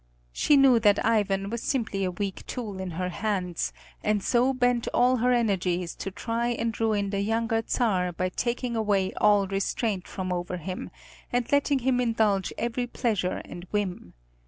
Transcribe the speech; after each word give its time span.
She 0.33 0.57
knew 0.57 0.79
that 0.79 1.05
Ivan 1.05 1.51
was 1.51 1.61
simply 1.61 2.03
a 2.03 2.09
weak 2.09 2.43
tool 2.47 2.79
in 2.79 2.89
her 2.97 3.09
hands, 3.09 3.71
and 4.03 4.23
so 4.23 4.51
bent 4.51 4.87
all 4.95 5.17
her 5.17 5.31
energies 5.31 5.93
to 5.97 6.09
try 6.09 6.47
and 6.47 6.73
ruin 6.81 7.11
the 7.11 7.21
younger 7.21 7.63
Czar 7.69 8.11
by 8.11 8.29
taking 8.29 8.75
away 8.75 9.13
all 9.21 9.45
restraint 9.45 10.07
from 10.07 10.33
over 10.33 10.57
him, 10.57 10.89
and 11.31 11.51
letting 11.51 11.77
him 11.85 11.99
indulge 12.01 12.51
every 12.57 12.87
pleasure 12.87 13.43
and 13.45 13.65
whim. 13.69 14.13